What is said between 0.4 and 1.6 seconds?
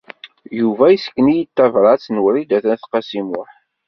Yuba yessken-iyi-d